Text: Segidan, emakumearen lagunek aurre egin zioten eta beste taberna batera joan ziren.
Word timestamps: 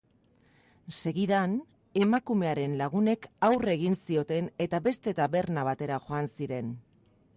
Segidan, 1.01 1.51
emakumearen 2.05 2.73
lagunek 2.81 3.27
aurre 3.49 3.77
egin 3.79 3.99
zioten 4.07 4.49
eta 4.67 4.81
beste 4.89 5.15
taberna 5.21 5.67
batera 5.73 6.01
joan 6.09 6.33
ziren. 6.41 6.75